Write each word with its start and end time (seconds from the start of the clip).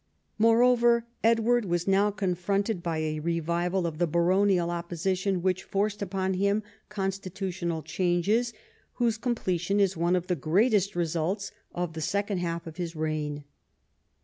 Moreover, 0.39 1.05
Edward 1.23 1.65
was 1.65 1.87
now 1.87 2.09
confronted 2.09 2.81
by 2.81 2.97
a 2.97 3.19
revival 3.19 3.85
of 3.85 3.99
the 3.99 4.07
baronial 4.07 4.71
opposition, 4.71 5.43
which 5.43 5.61
forced 5.61 6.01
upon 6.01 6.33
him 6.33 6.63
constitutional 6.89 7.83
changes, 7.83 8.51
whose 8.93 9.19
com 9.19 9.35
pletion 9.35 9.77
is 9.79 9.95
one 9.95 10.15
of 10.15 10.25
the 10.25 10.35
greatest 10.35 10.95
results 10.95 11.51
of 11.71 11.93
the 11.93 12.01
second 12.01 12.39
half 12.39 12.65
of 12.65 12.77
his 12.77 12.95
reign. 12.95 13.43